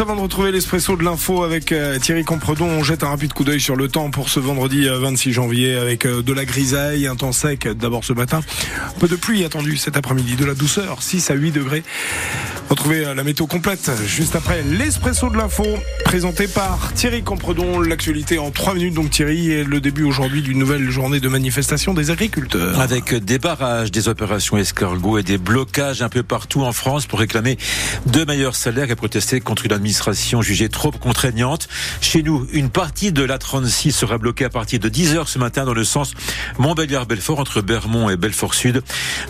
Avant 0.00 0.16
de 0.16 0.22
retrouver 0.22 0.50
l'espresso 0.50 0.96
de 0.96 1.04
l'info 1.04 1.42
avec 1.42 1.72
euh, 1.72 1.98
Thierry 1.98 2.24
Compredon, 2.24 2.64
on 2.64 2.82
jette 2.82 3.04
un 3.04 3.08
rapide 3.08 3.34
coup 3.34 3.44
d'œil 3.44 3.60
sur 3.60 3.76
le 3.76 3.86
temps 3.86 4.10
pour 4.10 4.30
ce 4.30 4.40
vendredi 4.40 4.88
26 4.88 5.28
euh, 5.28 5.32
janvier 5.32 5.76
avec 5.76 6.06
euh, 6.06 6.22
de 6.22 6.32
la 6.32 6.46
grisaille, 6.46 7.06
un 7.06 7.16
temps 7.16 7.32
sec 7.32 7.68
d'abord 7.68 8.02
ce 8.02 8.14
matin. 8.14 8.40
Un 8.88 8.98
peu 8.98 9.08
de 9.08 9.16
pluie 9.16 9.44
attendu 9.44 9.76
cet 9.76 9.98
après-midi, 9.98 10.36
de 10.36 10.46
la 10.46 10.54
douceur, 10.54 11.02
6 11.02 11.30
à 11.30 11.34
8 11.34 11.52
degrés. 11.52 11.82
Retrouvez 12.70 13.04
la 13.14 13.24
météo 13.24 13.46
complète 13.46 13.90
juste 14.06 14.36
après 14.36 14.62
l'espresso 14.62 15.28
de 15.28 15.36
l'info 15.36 15.64
présenté 16.04 16.46
par 16.46 16.92
Thierry 16.94 17.22
Compredon. 17.22 17.80
L'actualité 17.80 18.38
en 18.38 18.52
3 18.52 18.74
minutes 18.74 18.94
donc 18.94 19.10
Thierry 19.10 19.50
et 19.50 19.64
le 19.64 19.80
début 19.80 20.04
aujourd'hui 20.04 20.40
d'une 20.40 20.60
nouvelle 20.60 20.88
journée 20.88 21.18
de 21.18 21.28
manifestation 21.28 21.94
des 21.94 22.12
agriculteurs. 22.12 22.80
Avec 22.80 23.12
des 23.12 23.40
barrages, 23.40 23.90
des 23.90 24.08
opérations 24.08 24.56
escargots 24.56 25.18
et 25.18 25.24
des 25.24 25.36
blocages 25.36 26.00
un 26.00 26.08
peu 26.08 26.22
partout 26.22 26.62
en 26.62 26.72
France 26.72 27.06
pour 27.06 27.18
réclamer 27.18 27.58
de 28.06 28.24
meilleurs 28.24 28.54
salaires 28.54 28.90
et 28.90 28.96
protester 28.96 29.40
contre 29.40 29.66
une 29.66 29.72
administration 29.72 29.89
jugée 30.42 30.68
trop 30.68 30.90
contraignante. 30.90 31.68
Chez 32.00 32.22
nous, 32.22 32.46
une 32.52 32.70
partie 32.70 33.12
de 33.12 33.22
la 33.22 33.38
36 33.38 33.92
sera 33.92 34.18
bloquée 34.18 34.44
à 34.44 34.50
partir 34.50 34.80
de 34.80 34.88
10h 34.88 35.26
ce 35.26 35.38
matin 35.38 35.64
dans 35.64 35.74
le 35.74 35.84
sens 35.84 36.12
Montbéliard-Belfort 36.58 37.38
entre 37.38 37.60
Bermont 37.60 38.10
et 38.10 38.16
Belfort-Sud. 38.16 38.82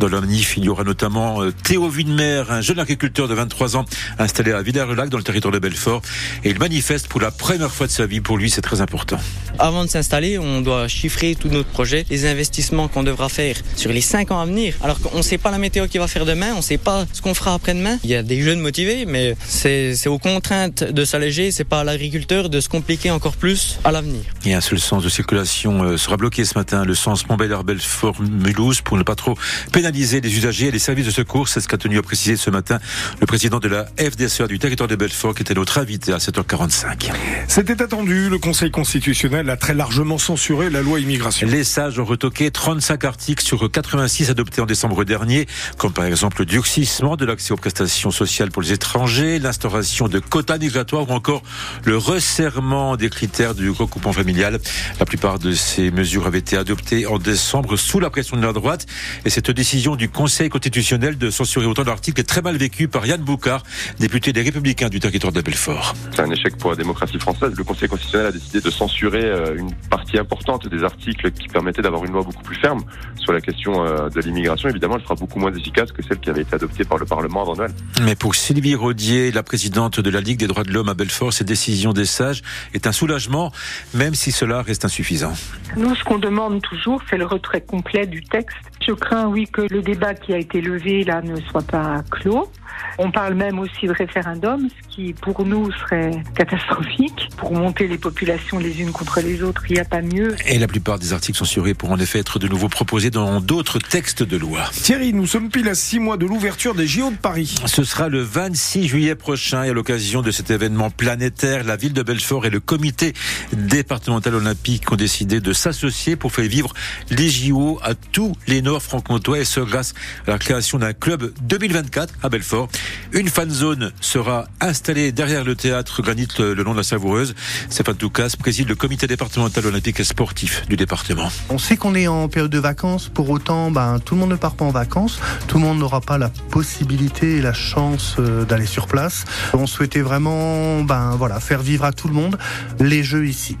Dans 0.00 0.08
le 0.08 0.16
il 0.56 0.64
y 0.64 0.68
aura 0.68 0.84
notamment 0.84 1.42
euh, 1.42 1.52
Théo 1.52 1.88
Winmer, 1.88 2.44
un 2.48 2.60
jeune 2.60 2.78
agriculteur 2.78 3.28
de 3.28 3.34
23 3.34 3.76
ans 3.76 3.84
installé 4.18 4.52
à 4.52 4.62
Villers-le-Lac 4.62 5.08
dans 5.08 5.18
le 5.18 5.22
territoire 5.22 5.52
de 5.52 5.58
Belfort 5.58 6.02
et 6.44 6.50
il 6.50 6.58
manifeste 6.58 7.08
pour 7.08 7.20
la 7.20 7.30
première 7.30 7.70
fois 7.70 7.86
de 7.86 7.92
sa 7.92 8.06
vie. 8.06 8.20
Pour 8.20 8.36
lui, 8.36 8.50
c'est 8.50 8.60
très 8.60 8.80
important. 8.80 9.18
Avant 9.58 9.84
de 9.84 9.88
s'installer, 9.88 10.38
on 10.38 10.60
doit 10.60 10.88
chiffrer 10.88 11.34
tout 11.34 11.48
notre 11.48 11.68
projet, 11.68 12.04
les 12.10 12.26
investissements 12.26 12.88
qu'on 12.88 13.02
devra 13.02 13.28
faire 13.28 13.56
sur 13.76 13.92
les 13.92 14.00
5 14.00 14.30
ans 14.30 14.40
à 14.40 14.46
venir. 14.46 14.74
Alors 14.82 15.00
qu'on 15.00 15.18
ne 15.18 15.22
sait 15.22 15.38
pas 15.38 15.50
la 15.50 15.58
météo 15.58 15.86
qui 15.86 15.98
va 15.98 16.08
faire 16.08 16.24
demain, 16.26 16.52
on 16.54 16.58
ne 16.58 16.62
sait 16.62 16.78
pas 16.78 17.06
ce 17.12 17.22
qu'on 17.22 17.34
fera 17.34 17.54
après-demain. 17.54 17.98
Il 18.04 18.10
y 18.10 18.14
a 18.14 18.22
des 18.22 18.42
jeunes 18.42 18.60
motivés, 18.60 19.06
mais 19.06 19.36
c'est 19.46 20.08
aux 20.08 20.18
contraintes 20.46 20.84
de 20.84 21.04
s'alléger, 21.04 21.50
c'est 21.50 21.64
pas 21.64 21.80
à 21.80 21.84
l'agriculteur 21.84 22.48
de 22.48 22.60
se 22.60 22.68
compliquer 22.68 23.10
encore 23.10 23.34
plus 23.34 23.80
à 23.82 23.90
l'avenir. 23.90 24.22
Et 24.44 24.54
un 24.54 24.60
seul 24.60 24.78
sens 24.78 25.02
de 25.02 25.08
circulation 25.08 25.82
euh, 25.82 25.96
sera 25.96 26.16
bloqué 26.16 26.44
ce 26.44 26.56
matin, 26.56 26.84
le 26.84 26.94
sens 26.94 27.28
Montbéliard-Belfort-Mulhouse, 27.28 28.80
pour 28.82 28.96
ne 28.96 29.02
pas 29.02 29.16
trop 29.16 29.36
pénaliser 29.72 30.20
les 30.20 30.32
usagers 30.36 30.66
et 30.66 30.70
les 30.70 30.78
services 30.78 31.06
de 31.06 31.10
secours. 31.10 31.48
C'est 31.48 31.60
ce 31.60 31.66
qu'a 31.66 31.78
tenu 31.78 31.98
à 31.98 32.02
préciser 32.02 32.36
ce 32.36 32.50
matin 32.50 32.78
le 33.20 33.26
président 33.26 33.58
de 33.58 33.66
la 33.66 33.86
FDSE 33.98 34.42
du 34.42 34.60
territoire 34.60 34.88
de 34.88 34.94
Belfort, 34.94 35.34
qui 35.34 35.42
était 35.42 35.54
notre 35.54 35.78
invité 35.78 36.12
à 36.12 36.18
7h45. 36.18 37.10
C'était 37.48 37.82
attendu. 37.82 38.28
Le 38.28 38.38
Conseil 38.38 38.70
constitutionnel 38.70 39.50
a 39.50 39.56
très 39.56 39.74
largement 39.74 40.18
censuré 40.18 40.70
la 40.70 40.80
loi 40.80 41.00
immigration. 41.00 41.48
Les 41.48 41.64
sages 41.64 41.98
ont 41.98 42.04
retoqué 42.04 42.52
35 42.52 43.04
articles 43.04 43.44
sur 43.44 43.68
86 43.68 44.30
adoptés 44.30 44.60
en 44.60 44.66
décembre 44.66 45.02
dernier, 45.02 45.48
comme 45.76 45.92
par 45.92 46.04
exemple 46.04 46.42
le 46.42 46.46
durcissement 46.46 47.16
de 47.16 47.24
l'accès 47.24 47.52
aux 47.52 47.56
prestations 47.56 48.12
sociales 48.12 48.52
pour 48.52 48.62
les 48.62 48.72
étrangers, 48.72 49.40
l'instauration 49.40 50.06
de 50.06 50.20
quotas 50.28 50.58
migratoires 50.58 51.08
ou 51.08 51.12
encore 51.12 51.42
le 51.84 51.96
resserrement 51.96 52.96
des 52.96 53.08
critères 53.08 53.54
du 53.54 53.70
recoupement 53.70 54.12
familial. 54.12 54.58
La 54.98 55.06
plupart 55.06 55.38
de 55.38 55.52
ces 55.52 55.90
mesures 55.90 56.26
avaient 56.26 56.38
été 56.38 56.56
adoptées 56.56 57.06
en 57.06 57.18
décembre 57.18 57.76
sous 57.76 58.00
la 58.00 58.10
pression 58.10 58.36
de 58.36 58.42
la 58.42 58.52
droite 58.52 58.86
et 59.24 59.30
cette 59.30 59.50
décision 59.50 59.96
du 59.96 60.08
Conseil 60.08 60.48
constitutionnel 60.48 61.18
de 61.18 61.30
censurer 61.30 61.66
autant 61.66 61.84
d'articles 61.84 62.20
est 62.20 62.24
très 62.24 62.42
mal 62.42 62.56
vécue 62.56 62.88
par 62.88 63.06
Yann 63.06 63.20
Boucard, 63.20 63.62
député 63.98 64.32
des 64.32 64.42
Républicains 64.42 64.88
du 64.88 65.00
territoire 65.00 65.32
de 65.32 65.40
Belfort. 65.40 65.94
C'est 66.12 66.22
un 66.22 66.30
échec 66.30 66.56
pour 66.56 66.70
la 66.70 66.76
démocratie 66.76 67.18
française. 67.18 67.52
Le 67.56 67.64
Conseil 67.64 67.88
constitutionnel 67.88 68.28
a 68.28 68.32
décidé 68.32 68.60
de 68.60 68.70
censurer 68.70 69.24
euh, 69.24 69.56
une 69.56 69.72
partie 69.90 70.18
importante 70.18 70.68
des 70.68 70.84
articles 70.84 71.30
qui 71.32 71.48
permettaient 71.48 71.82
d'avoir 71.82 72.04
une 72.04 72.12
loi 72.12 72.22
beaucoup 72.22 72.42
plus 72.42 72.56
ferme 72.56 72.82
sur 73.16 73.32
la 73.32 73.40
question 73.40 73.84
euh, 73.84 74.08
de 74.08 74.20
l'immigration. 74.20 74.68
Évidemment, 74.68 74.96
elle 74.96 75.02
sera 75.02 75.14
beaucoup 75.14 75.38
moins 75.38 75.52
efficace 75.52 75.92
que 75.92 76.02
celle 76.02 76.18
qui 76.18 76.30
avait 76.30 76.42
été 76.42 76.54
adoptée 76.54 76.84
par 76.84 76.98
le 76.98 77.06
Parlement 77.06 77.42
avant 77.42 77.56
Noël. 77.56 77.72
Mais 78.02 78.14
pour 78.14 78.34
Sylvie 78.34 78.74
Rodier, 78.74 79.32
la 79.32 79.42
présidente 79.42 80.00
de 80.00 80.10
la 80.10 80.15
Ligue 80.20 80.38
des 80.38 80.46
droits 80.46 80.64
de 80.64 80.72
l'homme 80.72 80.88
à 80.88 80.94
Belfort, 80.94 81.32
cette 81.32 81.46
décision 81.46 81.92
des 81.92 82.04
sages 82.04 82.42
est 82.74 82.86
un 82.86 82.92
soulagement, 82.92 83.52
même 83.94 84.14
si 84.14 84.32
cela 84.32 84.62
reste 84.62 84.84
insuffisant. 84.84 85.34
Nous, 85.76 85.94
ce 85.94 86.04
qu'on 86.04 86.18
demande 86.18 86.62
toujours, 86.62 87.02
c'est 87.08 87.16
le 87.16 87.26
retrait 87.26 87.60
complet 87.60 88.06
du 88.06 88.22
texte. 88.22 88.56
Je 88.86 88.92
crains, 88.92 89.26
oui, 89.26 89.46
que 89.52 89.62
le 89.62 89.82
débat 89.82 90.14
qui 90.14 90.32
a 90.32 90.38
été 90.38 90.60
levé 90.60 91.04
là 91.04 91.22
ne 91.22 91.36
soit 91.40 91.66
pas 91.66 92.02
clos. 92.10 92.50
On 92.98 93.10
parle 93.10 93.34
même 93.34 93.58
aussi 93.58 93.86
de 93.86 93.92
référendum, 93.92 94.68
ce 94.68 94.94
qui 94.94 95.12
pour 95.12 95.44
nous 95.44 95.70
serait 95.72 96.22
catastrophique. 96.34 97.28
Pour 97.36 97.52
monter 97.52 97.86
les 97.86 97.98
populations 97.98 98.58
les 98.58 98.80
unes 98.80 98.92
contre 98.92 99.20
les 99.20 99.42
autres, 99.42 99.62
il 99.68 99.74
n'y 99.74 99.80
a 99.80 99.84
pas 99.84 100.02
mieux. 100.02 100.34
Et 100.46 100.58
la 100.58 100.66
plupart 100.66 100.98
des 100.98 101.12
articles 101.12 101.38
censurés 101.38 101.74
pourront 101.74 101.94
en 101.94 101.98
effet 101.98 102.18
être 102.18 102.38
de 102.38 102.48
nouveau 102.48 102.68
proposés 102.68 103.10
dans 103.10 103.40
d'autres 103.40 103.78
textes 103.78 104.22
de 104.22 104.36
loi. 104.36 104.62
Thierry, 104.72 105.12
nous 105.12 105.26
sommes 105.26 105.50
pile 105.50 105.68
à 105.68 105.74
six 105.74 105.98
mois 105.98 106.16
de 106.16 106.26
l'ouverture 106.26 106.74
des 106.74 106.86
JO 106.86 107.10
de 107.10 107.16
Paris. 107.16 107.54
Ce 107.66 107.84
sera 107.84 108.08
le 108.08 108.20
26 108.20 108.88
juillet 108.88 109.14
prochain 109.14 109.64
et 109.64 109.70
à 109.70 109.72
l'occasion 109.72 110.22
de 110.22 110.30
cet 110.30 110.50
événement 110.50 110.90
planétaire, 110.90 111.64
la 111.64 111.76
ville 111.76 111.92
de 111.92 112.02
Belfort 112.02 112.46
et 112.46 112.50
le 112.50 112.60
comité 112.60 113.12
départemental 113.52 114.34
olympique 114.34 114.90
ont 114.90 114.96
décidé 114.96 115.40
de 115.40 115.52
s'associer 115.52 116.16
pour 116.16 116.32
faire 116.32 116.48
vivre 116.48 116.72
les 117.10 117.28
JO 117.28 117.78
à 117.82 117.94
tous 117.94 118.32
les 118.46 118.62
Nord 118.62 118.82
franc-comtois 118.82 119.40
et 119.40 119.44
ce 119.44 119.60
grâce 119.60 119.94
à 120.26 120.32
la 120.32 120.38
création 120.38 120.78
d'un 120.78 120.92
club 120.92 121.32
2024 121.42 122.14
à 122.22 122.28
Belfort. 122.28 122.65
Une 123.12 123.28
fan 123.28 123.50
zone 123.50 123.92
sera 124.00 124.46
installée 124.60 125.12
derrière 125.12 125.44
le 125.44 125.54
théâtre 125.54 126.02
Granit 126.02 126.28
le, 126.38 126.54
long 126.54 126.72
de 126.72 126.78
la 126.78 126.82
Savoureuse. 126.82 127.34
Stéphane 127.70 127.96
Toucas 127.96 128.34
préside 128.38 128.68
le 128.68 128.74
comité 128.74 129.06
départemental 129.06 129.66
olympique 129.66 130.00
et 130.00 130.04
sportif 130.04 130.66
du 130.68 130.76
département. 130.76 131.28
On 131.48 131.58
sait 131.58 131.76
qu'on 131.76 131.94
est 131.94 132.06
en 132.06 132.28
période 132.28 132.50
de 132.50 132.58
vacances, 132.58 133.08
pour 133.08 133.30
autant, 133.30 133.70
ben, 133.70 133.98
tout 134.04 134.14
le 134.14 134.20
monde 134.20 134.30
ne 134.30 134.36
part 134.36 134.54
pas 134.54 134.64
en 134.64 134.70
vacances, 134.70 135.20
tout 135.48 135.58
le 135.58 135.64
monde 135.64 135.78
n'aura 135.78 136.00
pas 136.00 136.18
la 136.18 136.30
possibilité 136.50 137.36
et 137.36 137.40
la 137.40 137.52
chance 137.52 138.16
euh, 138.18 138.44
d'aller 138.44 138.66
sur 138.66 138.86
place. 138.86 139.24
On 139.54 139.66
souhaitait 139.66 140.00
vraiment 140.00 140.82
ben, 140.82 141.16
voilà, 141.16 141.40
faire 141.40 141.62
vivre 141.62 141.84
à 141.84 141.92
tout 141.92 142.08
le 142.08 142.14
monde 142.14 142.38
les 142.80 143.02
jeux 143.02 143.26
ici. 143.26 143.56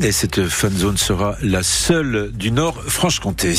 Et 0.00 0.12
cette 0.12 0.48
fan 0.48 0.76
zone 0.76 0.96
sera 0.96 1.36
la 1.42 1.62
seule 1.62 2.32
du 2.32 2.50
Nord 2.50 2.82
Franche-Comté. 2.86 3.54